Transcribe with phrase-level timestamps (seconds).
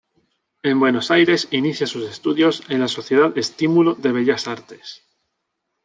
[0.63, 5.03] En Buenos Aires inicia sus estudios en la Sociedad Estímulo de Bellas Artes.